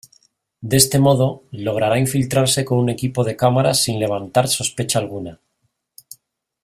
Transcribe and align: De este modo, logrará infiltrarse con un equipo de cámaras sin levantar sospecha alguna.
De 0.61 0.77
este 0.77 0.97
modo, 0.97 1.43
logrará 1.51 1.99
infiltrarse 1.99 2.65
con 2.65 2.79
un 2.79 2.89
equipo 2.89 3.23
de 3.23 3.35
cámaras 3.35 3.83
sin 3.83 3.99
levantar 3.99 4.47
sospecha 4.47 4.97
alguna. 4.97 5.39